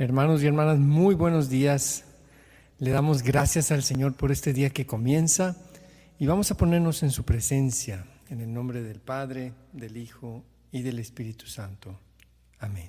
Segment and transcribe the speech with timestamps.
[0.00, 2.06] Hermanos y hermanas, muy buenos días.
[2.78, 5.58] Le damos gracias al Señor por este día que comienza
[6.18, 10.42] y vamos a ponernos en su presencia, en el nombre del Padre, del Hijo
[10.72, 12.00] y del Espíritu Santo.
[12.60, 12.88] Amén.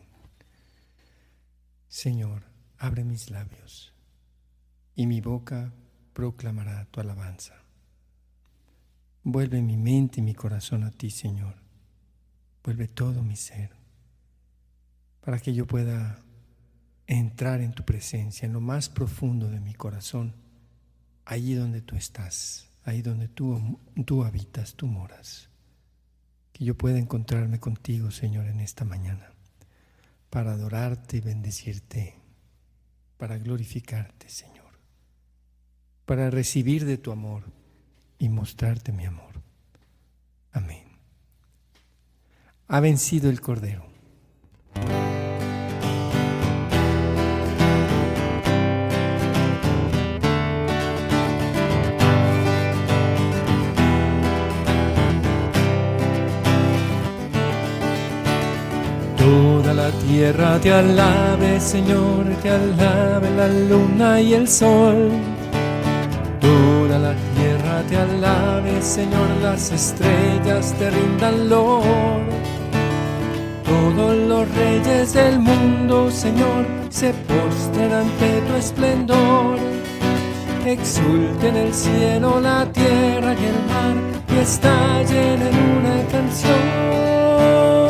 [1.89, 2.43] Señor,
[2.77, 3.93] abre mis labios
[4.95, 5.73] y mi boca
[6.13, 7.61] proclamará tu alabanza.
[9.21, 11.55] Vuelve mi mente y mi corazón a ti, Señor.
[12.63, 13.71] Vuelve todo mi ser
[15.19, 16.23] para que yo pueda
[17.19, 20.33] entrar en tu presencia, en lo más profundo de mi corazón,
[21.25, 25.49] allí donde tú estás, ahí donde tú, tú habitas, tú moras.
[26.53, 29.31] Que yo pueda encontrarme contigo, Señor, en esta mañana,
[30.29, 32.15] para adorarte y bendecirte,
[33.17, 34.79] para glorificarte, Señor,
[36.05, 37.43] para recibir de tu amor
[38.19, 39.41] y mostrarte mi amor.
[40.53, 40.85] Amén.
[42.67, 43.90] Ha vencido el Cordero.
[60.05, 65.09] Tierra te alabe, Señor, te alabe la luna y el sol.
[66.39, 72.21] Toda la tierra te alabe, Señor, las estrellas te rindan lor.
[73.63, 79.57] Todos los reyes del mundo, Señor, se postren ante tu esplendor.
[80.65, 83.95] Exulten el cielo, la tierra y el mar,
[84.29, 87.80] y estallen en una canción.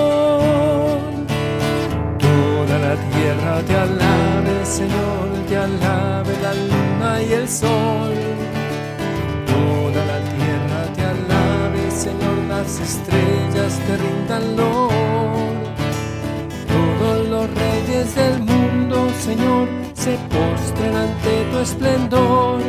[21.61, 22.61] Esplendor.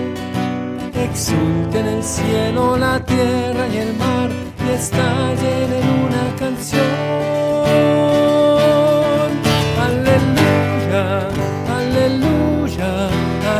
[0.94, 4.30] Exulten el cielo, la tierra y el mar
[4.66, 7.22] y estallen en una canción.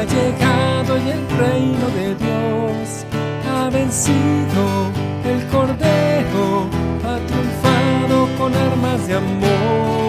[0.05, 3.07] llegado y el reino de Dios
[3.51, 4.91] ha vencido.
[5.25, 6.69] El Cordero
[7.05, 10.02] ha triunfado con armas de amor.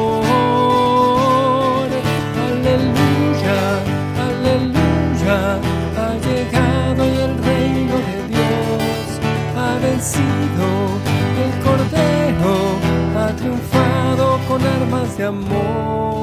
[15.23, 16.13] Amor.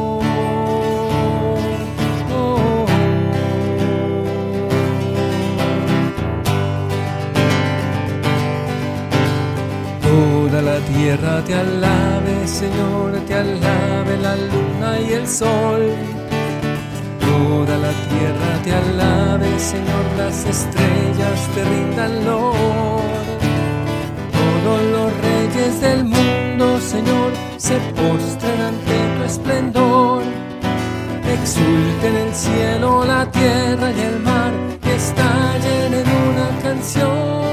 [10.62, 15.82] la tierra te alabe, Señor, te alabe la luna y el sol.
[17.20, 23.00] Toda la tierra te alabe, Señor, las estrellas te rindan lor.
[24.32, 28.39] Todos los reyes del mundo, Señor, se postran
[29.30, 30.22] esplendor.
[31.38, 34.52] Exulten el cielo, la tierra y el mar,
[34.82, 37.49] que estallen en una canción.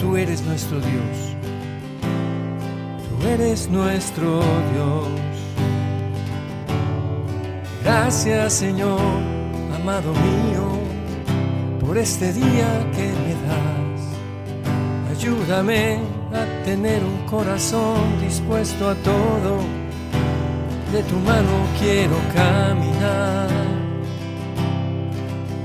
[0.00, 1.36] Tú eres nuestro Dios.
[3.08, 4.40] Tú eres nuestro
[4.72, 5.08] Dios.
[7.82, 9.00] Gracias, Señor,
[9.74, 10.66] amado mío,
[11.80, 15.18] por este día que me das.
[15.18, 15.98] Ayúdame
[16.32, 19.58] a tener un corazón dispuesto a todo.
[20.92, 23.48] De tu mano quiero caminar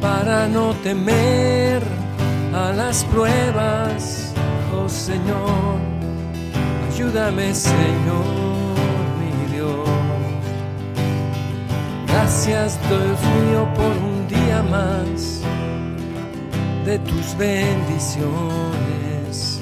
[0.01, 1.99] para no temer
[2.60, 4.34] a las pruebas,
[4.76, 5.80] oh Señor.
[6.92, 8.26] Ayúdame, Señor,
[9.20, 9.88] mi Dios.
[12.08, 15.42] Gracias, Dios mío, por un día más
[16.86, 19.62] de tus bendiciones.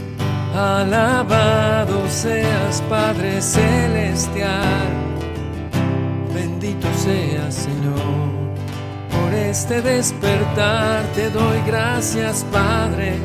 [0.56, 4.88] Alabado seas, Padre Celestial.
[6.34, 7.77] Bendito seas, Señor.
[9.50, 13.16] Este despertar te doy gracias, Padre.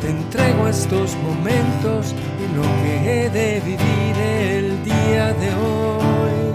[0.00, 6.54] Te entrego estos momentos y lo que he de vivir el día de hoy.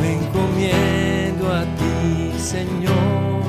[0.00, 3.42] Me encomiendo a ti, Señor,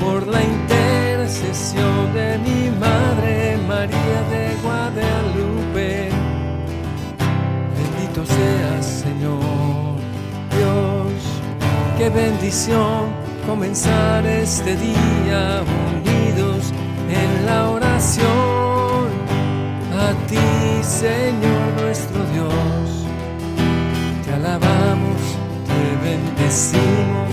[0.00, 6.08] por la intercesión de mi Madre María de Guadalupe.
[7.76, 9.94] Bendito seas, Señor,
[10.50, 11.22] Dios,
[11.98, 16.70] qué bendición comenzar este día unidos
[17.08, 19.08] en la oración.
[20.06, 20.36] A ti,
[20.82, 23.06] Señor nuestro Dios,
[24.22, 25.20] te alabamos,
[25.66, 27.30] te bendecimos,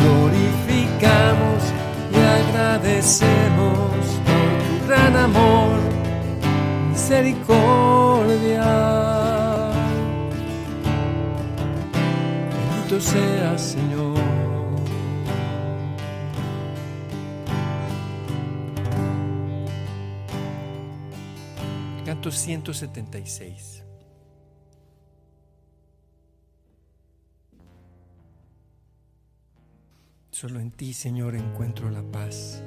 [0.00, 1.60] glorificamos
[2.12, 5.78] y agradecemos por tu gran amor,
[6.90, 8.68] misericordia.
[12.52, 14.13] Bendito seas, Señor.
[22.24, 23.82] Canto 176.
[30.30, 32.62] Solo en ti, Señor, encuentro la paz.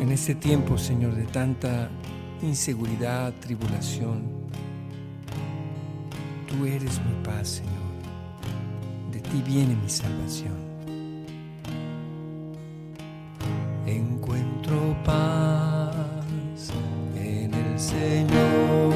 [0.00, 1.90] En este tiempo, Señor, de tanta
[2.42, 4.22] inseguridad, tribulación,
[6.46, 7.77] tú eres mi paz, Señor.
[9.30, 10.56] Ti viene mi salvación.
[13.86, 16.72] Encuentro paz
[17.14, 18.94] en el Señor,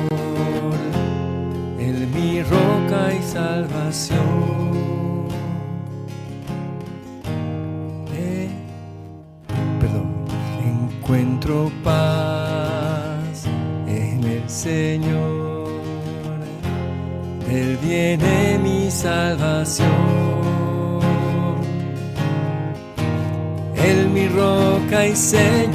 [1.79, 4.22] Él mi roca y salvación.
[25.15, 25.73] Señor.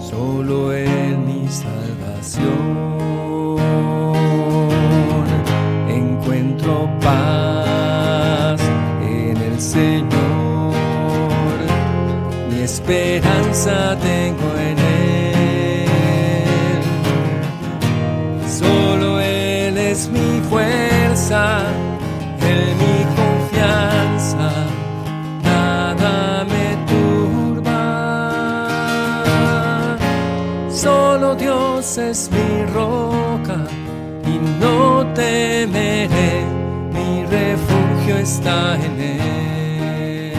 [0.00, 2.50] Solo Él mi salvación.
[5.88, 8.60] Encuentro paz
[9.02, 10.74] en el Señor.
[12.50, 14.79] Mi esperanza tengo en
[31.92, 33.66] Dios es mi roca
[34.24, 36.44] y no temeré,
[36.92, 40.32] mi refugio está en Él.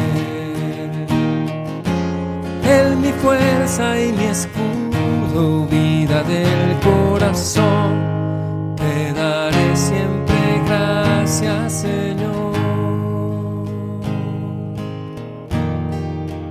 [2.64, 8.76] Él mi fuerza y mi escudo, vida del corazón.
[8.78, 12.54] Te daré siempre gracias, Señor.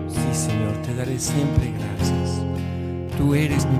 [0.08, 2.42] Sí, Señor, te daré siempre gracias.
[3.16, 3.79] Tú eres mi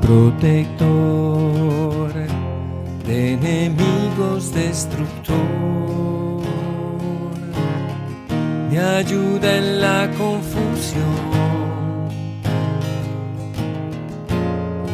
[0.00, 1.46] protector
[3.06, 5.36] de enemigos destructor.
[8.70, 11.02] Me ayuda en la confusión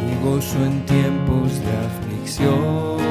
[0.08, 3.02] y gozo en tiempos de aflicción.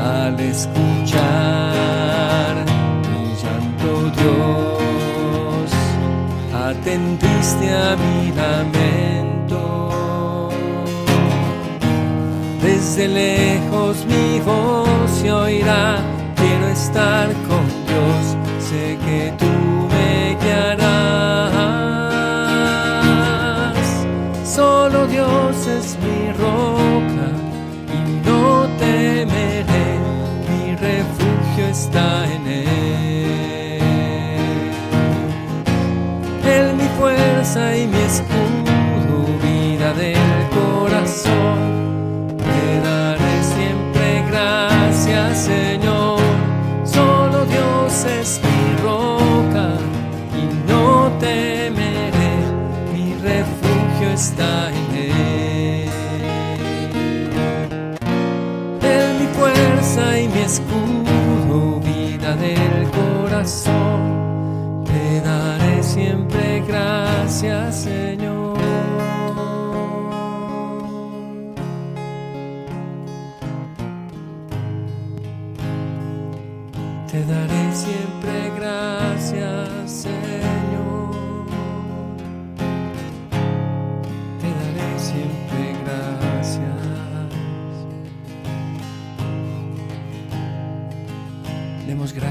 [0.00, 1.64] Al escuchar
[3.08, 5.70] mi llanto, Dios,
[6.52, 9.07] atendiste a mi lamento.
[12.98, 14.88] Desde lejos mi voz
[15.22, 16.00] se oirá,
[16.34, 19.46] quiero estar con Dios, sé que tú
[19.88, 20.88] me guiarás.
[24.42, 27.30] Solo Dios es mi roca
[27.94, 29.90] y no temeré,
[30.48, 33.80] mi refugio está en Él.
[36.44, 40.18] Él mi fuerza y mi escudo, vida del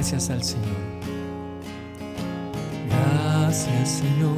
[0.10, 0.78] gracias al Señor.
[2.90, 4.38] Gracias, Señor,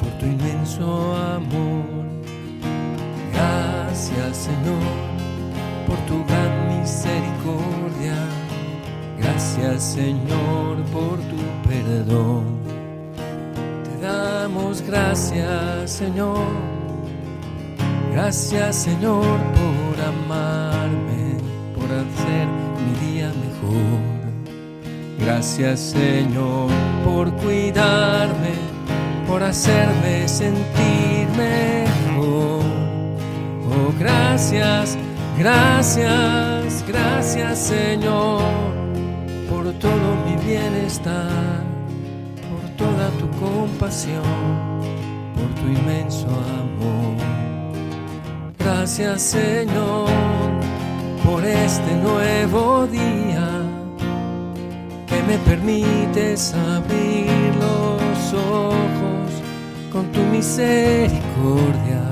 [0.00, 1.84] por tu inmenso amor.
[3.32, 4.92] Gracias, Señor,
[5.86, 8.16] por tu gran misericordia.
[9.18, 12.44] Gracias Señor por tu perdón.
[13.84, 16.44] Te damos gracias Señor.
[18.12, 21.38] Gracias Señor por amarme,
[21.74, 22.46] por hacer
[22.84, 24.09] mi día mejor.
[25.32, 26.68] Gracias Señor
[27.04, 28.54] por cuidarme,
[29.28, 32.64] por hacerme sentir mejor.
[33.64, 34.98] Oh, gracias,
[35.38, 38.42] gracias, gracias Señor
[39.48, 41.62] por todo mi bienestar,
[42.50, 44.24] por toda tu compasión,
[45.36, 47.14] por tu inmenso amor.
[48.58, 50.08] Gracias Señor
[51.24, 53.49] por este nuevo día
[55.10, 59.30] que me permites abrir los ojos
[59.92, 62.02] con tu misericordia.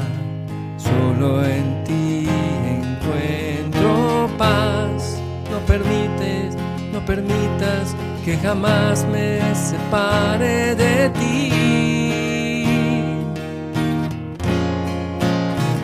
[0.77, 2.29] Solo en ti
[2.67, 6.57] encuentro paz, no permites
[6.93, 11.53] no permitas que jamás me separe de ti.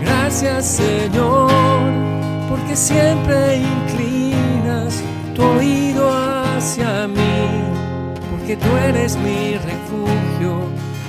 [0.03, 1.51] Gracias Señor,
[2.49, 5.03] porque siempre inclinas
[5.35, 6.24] tu oído
[6.65, 7.47] hacia mí,
[8.31, 10.53] porque tú eres mi refugio.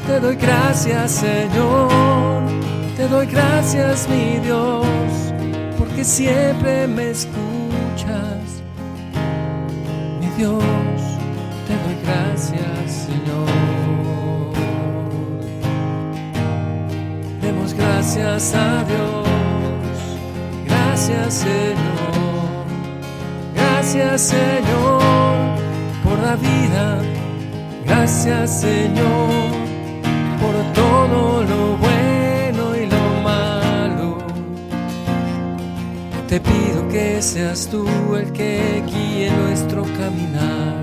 [0.05, 2.43] Te doy gracias Señor,
[2.97, 4.85] te doy gracias mi Dios,
[5.77, 8.43] porque siempre me escuchas.
[10.37, 10.63] Dios,
[11.67, 13.47] te doy gracias, Señor.
[17.41, 19.27] Demos gracias a Dios,
[20.65, 22.05] gracias, Señor.
[23.85, 25.24] Gracias, Señor,
[26.05, 27.01] por la vida.
[27.85, 29.51] Gracias, Señor,
[30.41, 34.17] por todo lo bueno y lo malo.
[36.29, 37.85] Te pido que seas tú
[38.15, 40.75] el que guíe nuestro caminar,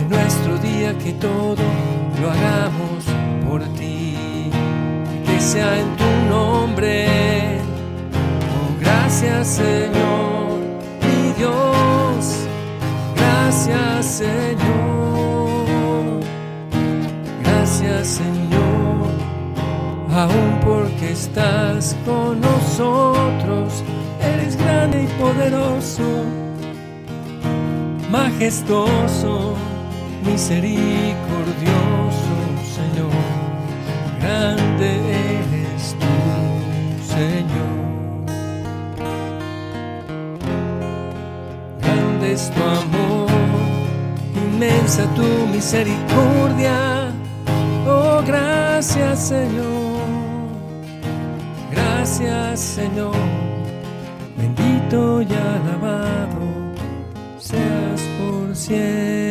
[0.00, 1.64] en nuestro día que todo
[2.20, 3.04] lo hagamos
[3.46, 4.50] por ti,
[5.26, 7.06] que sea en tu nombre.
[8.52, 10.58] Oh, gracias Señor,
[11.02, 11.69] mi Dios,
[13.66, 15.66] gracias Señor,
[17.42, 19.10] gracias Señor,
[20.14, 23.84] aún porque estás con nosotros
[24.22, 26.24] eres grande y poderoso,
[28.10, 29.54] majestuoso,
[30.24, 31.12] misericordioso,
[32.76, 33.10] Señor.
[34.20, 34.88] Grande
[35.36, 36.06] eres tú,
[37.14, 37.80] Señor.
[41.82, 42.89] Grande es tu amor,
[44.60, 47.12] inmensa tu misericordia.
[47.86, 50.04] Oh, gracias, Señor.
[51.70, 53.16] Gracias, Señor
[54.36, 56.40] bendito y alabado
[57.38, 59.29] seas por siempre.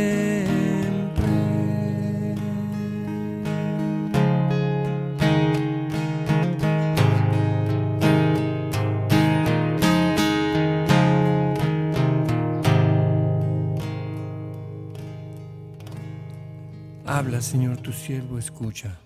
[17.40, 19.00] Habla, Señor, tu siervo escucha.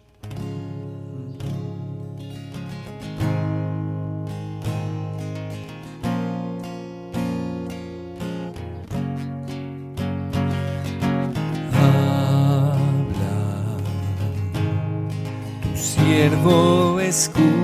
[15.75, 17.62] siervo escucha.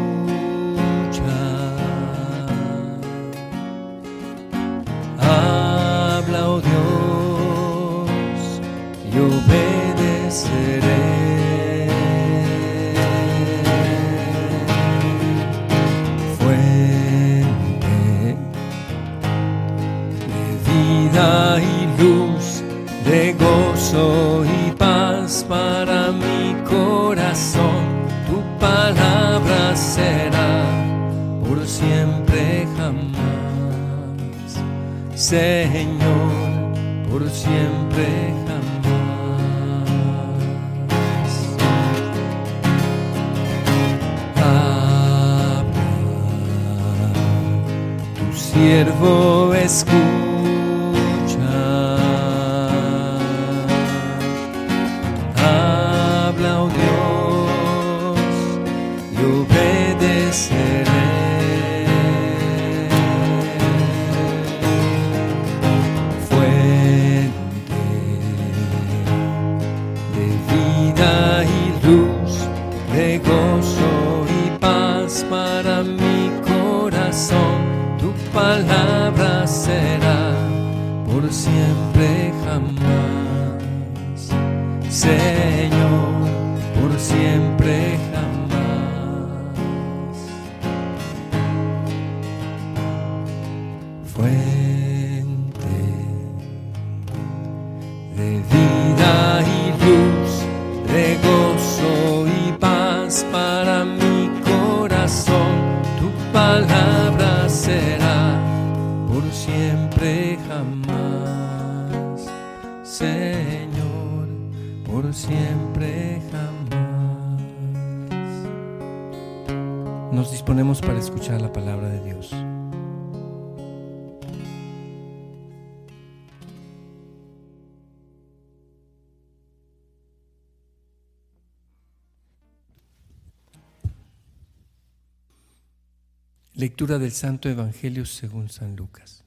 [136.59, 139.23] Lectura del Santo Evangelio según San Lucas.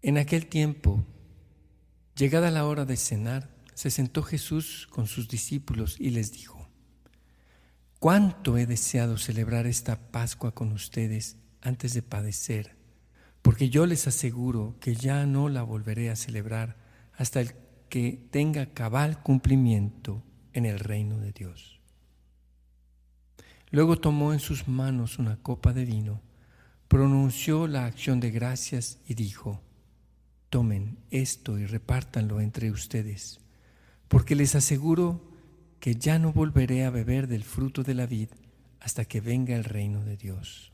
[0.00, 1.04] En aquel tiempo,
[2.16, 6.66] llegada la hora de cenar, se sentó Jesús con sus discípulos y les dijo,
[7.98, 12.74] ¿cuánto he deseado celebrar esta Pascua con ustedes antes de padecer?
[13.42, 16.78] Porque yo les aseguro que ya no la volveré a celebrar
[17.12, 17.52] hasta el
[17.90, 21.81] que tenga cabal cumplimiento en el reino de Dios.
[23.72, 26.20] Luego tomó en sus manos una copa de vino,
[26.88, 29.62] pronunció la acción de gracias y dijo,
[30.50, 33.40] tomen esto y repártanlo entre ustedes,
[34.08, 35.22] porque les aseguro
[35.80, 38.28] que ya no volveré a beber del fruto de la vid
[38.78, 40.70] hasta que venga el reino de Dios.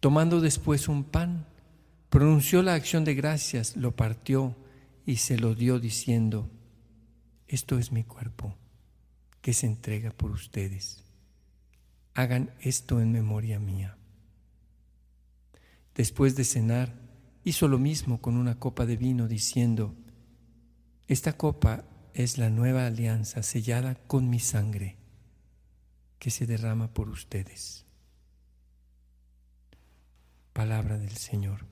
[0.00, 1.46] Tomando después un pan,
[2.10, 4.54] pronunció la acción de gracias, lo partió
[5.06, 6.50] y se lo dio diciendo,
[7.48, 8.54] esto es mi cuerpo,
[9.40, 11.04] que se entrega por ustedes
[12.14, 13.96] hagan esto en memoria mía.
[15.94, 16.94] Después de cenar,
[17.44, 19.94] hizo lo mismo con una copa de vino, diciendo,
[21.06, 24.96] Esta copa es la nueva alianza sellada con mi sangre,
[26.18, 27.84] que se derrama por ustedes.
[30.52, 31.66] Palabra del Señor.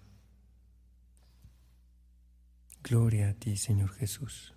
[2.82, 4.54] Gloria a ti, Señor Jesús.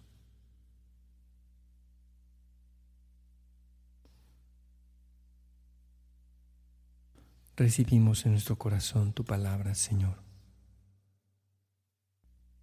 [7.55, 10.17] Recibimos en nuestro corazón tu palabra, Señor.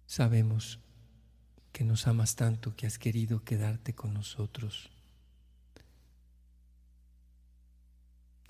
[0.05, 0.79] Sabemos
[1.71, 4.91] que nos amas tanto que has querido quedarte con nosotros.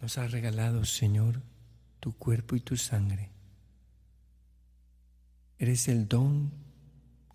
[0.01, 1.41] Nos has regalado, Señor,
[2.01, 3.29] tu cuerpo y tu sangre.
[5.57, 6.51] Eres el don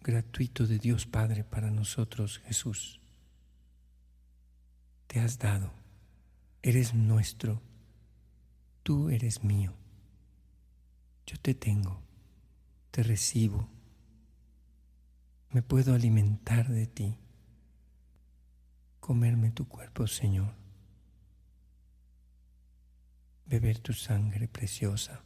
[0.03, 3.01] gratuito de Dios Padre para nosotros, Jesús.
[5.07, 5.73] Te has dado,
[6.61, 7.62] eres nuestro
[8.88, 9.74] Tú eres mío.
[11.27, 12.01] Yo te tengo,
[12.90, 13.68] te recibo.
[15.51, 17.18] Me puedo alimentar de ti,
[18.98, 20.55] comerme tu cuerpo, Señor,
[23.44, 25.22] beber tu sangre preciosa,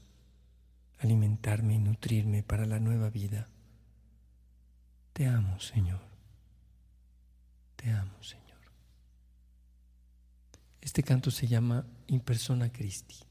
[0.98, 3.48] alimentarme y nutrirme para la nueva vida.
[5.12, 6.02] Te amo, Señor.
[7.76, 8.58] Te amo, Señor.
[10.80, 13.30] Este canto se llama In persona Christi.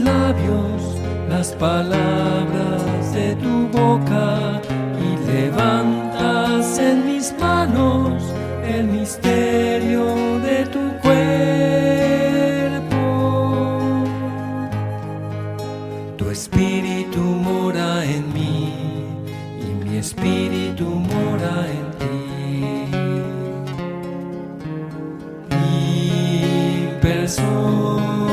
[0.00, 0.82] labios
[1.28, 4.60] las palabras de tu boca
[5.00, 8.22] y levantas en mis manos
[8.64, 10.04] el misterio
[10.40, 10.82] de tu
[16.32, 18.72] espíritu mora en mí
[19.60, 22.16] y mi espíritu mora en ti.
[25.50, 28.31] Mi persona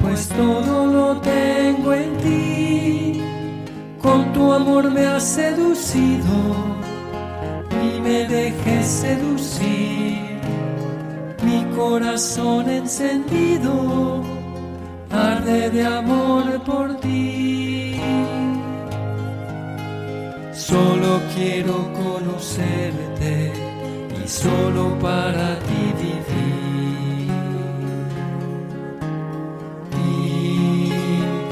[0.00, 3.22] pues todo lo tengo en ti.
[4.00, 6.36] Con tu amor me has seducido
[7.70, 10.40] y me dejes seducir.
[11.42, 14.22] Mi corazón encendido
[15.10, 18.00] arde de amor por ti.
[20.52, 23.52] Solo quiero conocerte
[24.24, 26.61] y solo para ti vivir.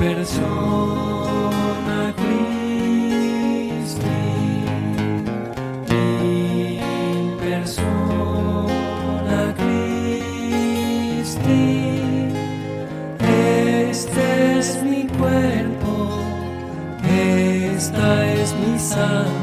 [0.00, 4.00] Persona Christi,
[5.90, 9.92] in persona Christi.
[13.90, 14.24] Este
[14.58, 15.92] es mi cuerpo,
[17.04, 19.39] esta es mi sangre,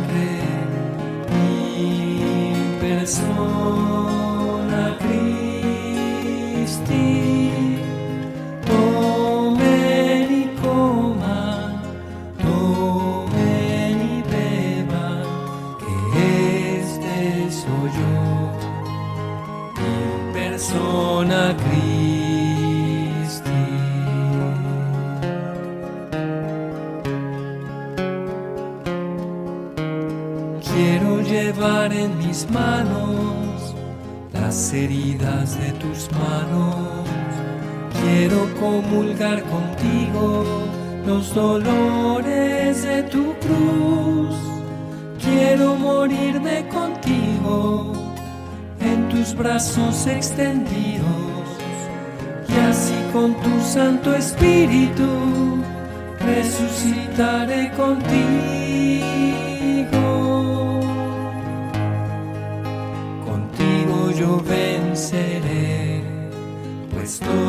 [39.36, 40.46] contigo
[41.06, 44.36] los dolores de tu cruz.
[45.22, 47.94] Quiero morirme contigo
[48.80, 51.08] en tus brazos extendidos.
[52.48, 55.08] Y así con tu Santo Espíritu
[56.20, 57.98] resucitaré contigo.
[63.26, 66.02] Contigo yo venceré,
[66.94, 67.47] pues todo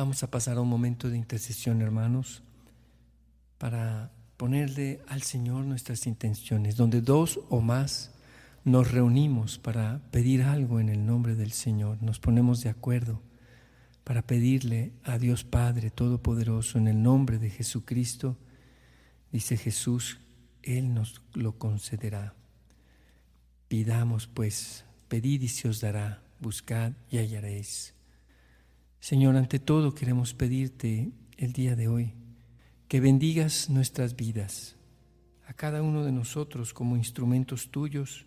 [0.00, 2.42] Vamos a pasar a un momento de intercesión, hermanos,
[3.58, 8.10] para ponerle al Señor nuestras intenciones, donde dos o más
[8.64, 13.20] nos reunimos para pedir algo en el nombre del Señor, nos ponemos de acuerdo
[14.02, 18.38] para pedirle a Dios Padre Todopoderoso en el nombre de Jesucristo,
[19.30, 20.18] dice Jesús,
[20.62, 22.32] Él nos lo concederá.
[23.68, 27.99] Pidamos pues, pedid y se os dará, buscad y hallaréis.
[29.00, 32.12] Señor, ante todo queremos pedirte el día de hoy
[32.86, 34.76] que bendigas nuestras vidas,
[35.46, 38.26] a cada uno de nosotros como instrumentos tuyos,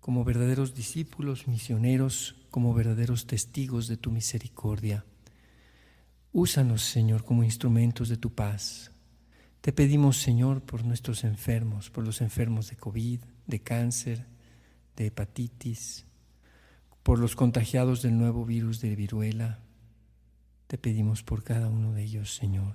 [0.00, 5.04] como verdaderos discípulos, misioneros, como verdaderos testigos de tu misericordia.
[6.32, 8.90] Úsanos, Señor, como instrumentos de tu paz.
[9.60, 14.26] Te pedimos, Señor, por nuestros enfermos, por los enfermos de COVID, de cáncer,
[14.96, 16.06] de hepatitis,
[17.02, 19.63] por los contagiados del nuevo virus de viruela.
[20.66, 22.74] Te pedimos por cada uno de ellos, Señor,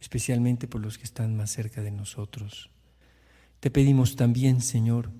[0.00, 2.70] especialmente por los que están más cerca de nosotros.
[3.60, 5.10] Te pedimos también, Señor,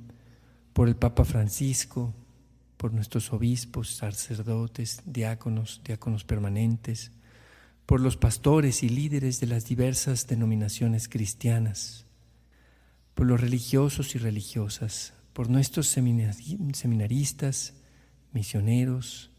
[0.72, 2.12] por el Papa Francisco,
[2.76, 7.12] por nuestros obispos, sacerdotes, diáconos, diáconos permanentes,
[7.86, 12.06] por los pastores y líderes de las diversas denominaciones cristianas,
[13.14, 17.74] por los religiosos y religiosas, por nuestros seminaristas,
[18.32, 19.30] misioneros,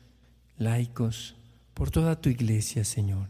[0.57, 1.35] laicos,
[1.75, 3.27] por toda tu iglesia, Señor,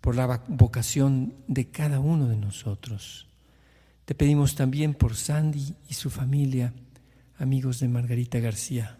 [0.00, 3.28] por la vocación de cada uno de nosotros.
[4.06, 6.72] Te pedimos también por Sandy y su familia,
[7.36, 8.98] amigos de Margarita García.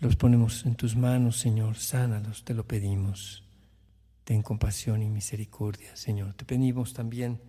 [0.00, 3.44] Los ponemos en tus manos, Señor, sánalos, te lo pedimos.
[4.24, 6.34] Ten compasión y misericordia, Señor.
[6.34, 7.40] Te pedimos también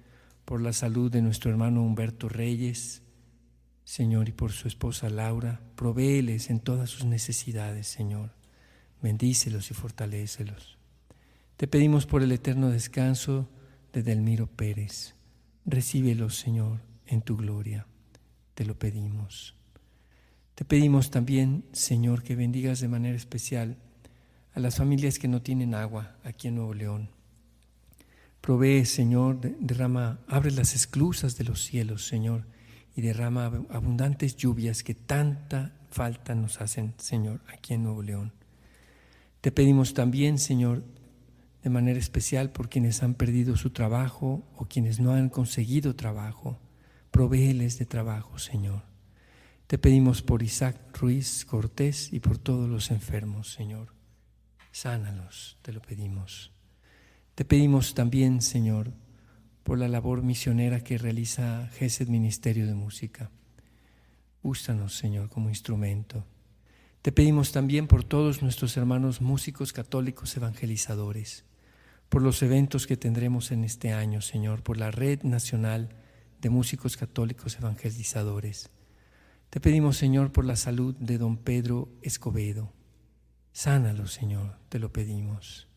[0.46, 3.02] por la salud de nuestro hermano Humberto Reyes,
[3.84, 5.62] Señor, y por su esposa Laura.
[5.76, 8.39] Provéeles en todas sus necesidades, Señor.
[9.02, 10.78] Bendícelos y fortalécelos.
[11.58, 13.50] Te pedimos por el eterno descanso
[13.94, 15.16] de Delmiro Pérez.
[15.66, 17.86] Recíbelos, Señor, en tu gloria.
[18.56, 19.56] Te lo pedimos.
[20.56, 23.78] Te pedimos también, Señor, que bendigas de manera especial
[24.54, 27.10] a las familias que no tienen agua aquí en Nuevo León.
[28.42, 32.46] Provee, Señor, derrama, abre las esclusas de los cielos, Señor,
[32.96, 38.34] y derrama abundantes lluvias que tanta falta nos hacen, Señor, aquí en Nuevo León.
[39.42, 40.84] Te pedimos también, Señor,
[41.64, 46.60] de manera especial por quienes han perdido su trabajo o quienes no han conseguido trabajo.
[47.12, 48.84] Provéeles de trabajo, Señor.
[49.68, 53.94] Te pedimos por Isaac Ruiz Cortés y por todos los enfermos, Señor.
[54.72, 56.52] Sánalos, te lo pedimos.
[57.36, 58.92] Te pedimos también, Señor,
[59.64, 63.32] por la labor misionera que realiza GESED Ministerio de Música.
[64.42, 66.26] Úsanos, Señor, como instrumento.
[67.02, 71.46] Te pedimos también por todos nuestros hermanos músicos católicos evangelizadores
[72.10, 75.90] por los eventos que tendremos en este año, Señor, por la Red Nacional
[76.42, 78.72] de Músicos Católicos Evangelizadores.
[79.52, 82.74] Te pedimos, Señor, por la salud de don Pedro Escobedo.
[83.54, 85.68] Sánalo, Señor, te lo pedimos.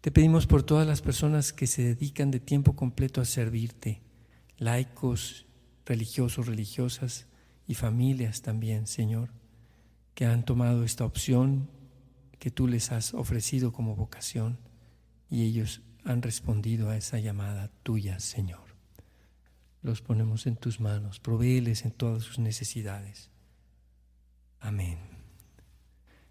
[0.00, 4.02] Te pedimos por todas las personas que se dedican de tiempo completo a servirte,
[4.56, 5.46] laicos,
[5.84, 7.26] religiosos, religiosas
[7.66, 9.30] y familias también, Señor,
[10.20, 11.70] que han tomado esta opción
[12.38, 14.58] que tú les has ofrecido como vocación
[15.30, 18.76] y ellos han respondido a esa llamada tuya, Señor.
[19.80, 23.30] Los ponemos en tus manos, provéeles en todas sus necesidades.
[24.60, 24.98] Amén.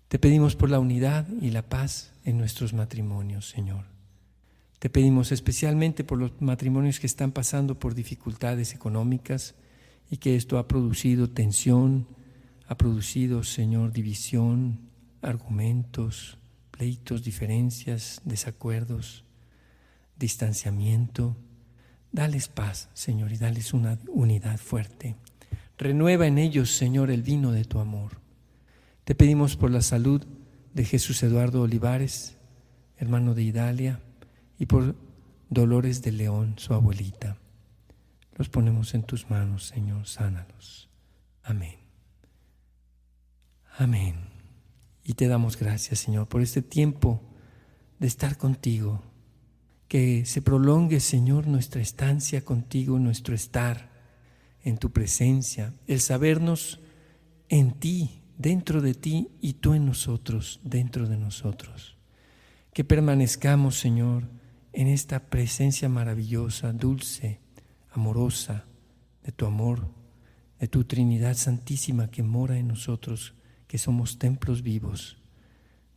[0.07, 3.85] Te pedimos por la unidad y la paz en nuestros matrimonios, Señor.
[4.77, 9.55] Te pedimos especialmente por los matrimonios que están pasando por dificultades económicas
[10.11, 12.05] y que esto ha producido tensión,
[12.69, 14.79] ha producido, Señor, división,
[15.23, 16.37] argumentos,
[16.69, 19.25] pleitos, diferencias, desacuerdos,
[20.19, 21.35] distanciamiento.
[22.11, 25.15] Dales paz, Señor, y dales una unidad fuerte.
[25.79, 28.21] Renueva en ellos, Señor, el vino de tu amor.
[29.03, 30.23] Te pedimos por la salud
[30.75, 32.37] de Jesús Eduardo Olivares,
[32.97, 33.99] hermano de Idalia,
[34.59, 34.95] y por
[35.49, 37.35] Dolores de León, su abuelita.
[38.37, 40.87] Los ponemos en tus manos, Señor, sánalos.
[41.41, 41.78] Amén.
[43.79, 44.15] Amén.
[45.05, 47.21] Y te damos gracias, Señor, por este tiempo
[47.97, 49.01] de estar contigo.
[49.87, 53.89] Que se prolongue, Señor, nuestra estancia contigo, nuestro estar
[54.65, 56.81] en tu presencia, el sabernos
[57.47, 61.95] en ti, dentro de ti y tú en nosotros, dentro de nosotros.
[62.73, 64.27] Que permanezcamos, Señor,
[64.73, 67.39] en esta presencia maravillosa, dulce,
[67.93, 68.65] amorosa
[69.23, 69.87] de tu amor,
[70.59, 73.35] de tu Trinidad Santísima que mora en nosotros
[73.69, 75.15] que somos templos vivos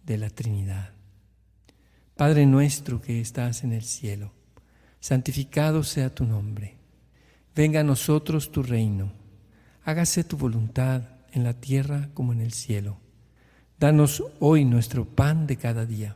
[0.04, 0.90] de la Trinidad.
[2.14, 4.30] Padre nuestro que estás en el cielo,
[5.00, 6.76] santificado sea tu nombre.
[7.56, 9.14] Venga a nosotros tu reino.
[9.84, 12.98] Hágase tu voluntad en la tierra como en el cielo.
[13.80, 16.14] Danos hoy nuestro pan de cada día.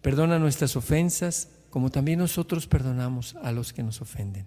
[0.00, 4.46] Perdona nuestras ofensas como también nosotros perdonamos a los que nos ofenden.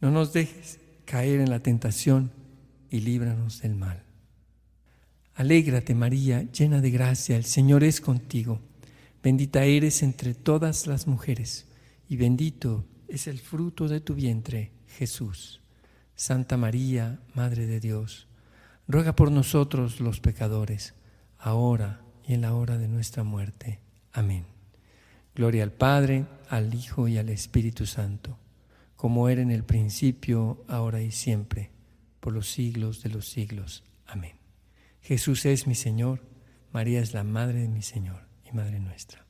[0.00, 2.30] No nos dejes caer en la tentación
[2.88, 4.05] y líbranos del mal.
[5.36, 8.58] Alégrate María, llena de gracia, el Señor es contigo.
[9.22, 11.66] Bendita eres entre todas las mujeres,
[12.08, 15.60] y bendito es el fruto de tu vientre, Jesús.
[16.14, 18.28] Santa María, Madre de Dios,
[18.88, 20.94] ruega por nosotros los pecadores,
[21.38, 23.78] ahora y en la hora de nuestra muerte.
[24.14, 24.46] Amén.
[25.34, 28.38] Gloria al Padre, al Hijo y al Espíritu Santo,
[28.96, 31.72] como era en el principio, ahora y siempre,
[32.20, 33.84] por los siglos de los siglos.
[34.06, 34.45] Amén.
[35.06, 36.20] Jesús es mi Señor,
[36.72, 39.24] María es la Madre de mi Señor y Madre nuestra.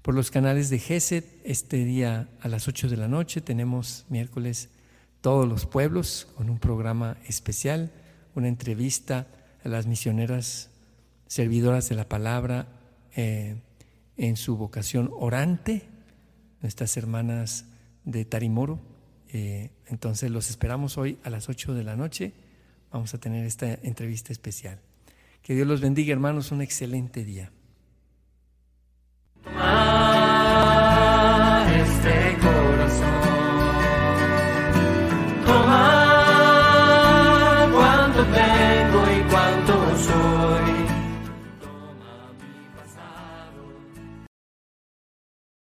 [0.00, 4.68] Por los canales de GESED, este día a las 8 de la noche tenemos miércoles
[5.20, 7.90] todos los pueblos con un programa especial,
[8.36, 9.26] una entrevista
[9.64, 10.70] a las misioneras
[11.26, 12.68] servidoras de la palabra
[13.16, 13.56] eh,
[14.16, 15.82] en su vocación orante,
[16.60, 17.64] nuestras hermanas
[18.04, 18.78] de Tarimoro.
[19.32, 22.32] Eh, entonces los esperamos hoy a las 8 de la noche.
[22.92, 24.78] Vamos a tener esta entrevista especial.
[25.42, 27.50] Que Dios los bendiga, hermanos, un excelente día.